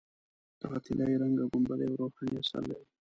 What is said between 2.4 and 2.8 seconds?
اثر